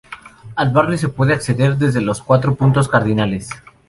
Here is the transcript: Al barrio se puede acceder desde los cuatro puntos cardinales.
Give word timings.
Al 0.55 0.71
barrio 0.71 0.97
se 0.97 1.09
puede 1.09 1.35
acceder 1.35 1.77
desde 1.77 2.01
los 2.01 2.23
cuatro 2.23 2.55
puntos 2.55 2.87
cardinales. 2.87 3.51